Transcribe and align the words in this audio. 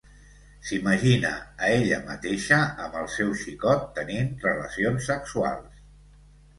S"imagina 0.69 1.33
a 1.35 1.69
ella 1.75 1.99
mateixa 2.09 2.59
amb 2.87 2.99
el 3.05 3.13
seu 3.19 3.37
xicot 3.45 3.87
tenint 4.01 4.35
relacions 4.51 5.11
sexuals. 5.15 5.83